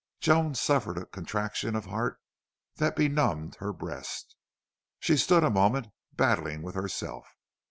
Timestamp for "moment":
5.51-5.89